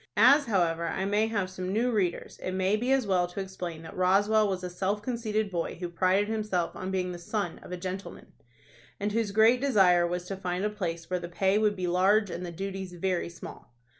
As, 0.17 0.47
however, 0.47 0.87
I 0.87 1.05
may 1.05 1.27
have 1.27 1.51
some 1.51 1.71
new 1.71 1.91
readers, 1.91 2.39
it 2.39 2.53
may 2.53 2.75
be 2.75 2.91
as 2.91 3.05
well 3.05 3.27
to 3.27 3.39
explain 3.39 3.83
that 3.83 3.95
Roswell 3.95 4.47
was 4.47 4.63
a 4.63 4.69
self 4.71 5.03
conceited 5.03 5.51
boy, 5.51 5.75
who 5.75 5.89
prided 5.89 6.27
himself 6.27 6.75
on 6.75 6.89
being 6.89 7.11
"the 7.11 7.19
son 7.19 7.59
of 7.61 7.71
a 7.71 7.77
gentleman," 7.77 8.33
and 8.99 9.11
whose 9.11 9.29
great 9.29 9.61
desire 9.61 10.07
was 10.07 10.25
to 10.25 10.35
find 10.35 10.65
a 10.65 10.71
place 10.71 11.07
where 11.07 11.19
the 11.19 11.29
pay 11.29 11.59
would 11.59 11.75
be 11.75 11.85
large 11.85 12.31
and 12.31 12.43
the 12.43 12.51
duties 12.51 12.93
very 12.93 13.29
small. 13.29 13.75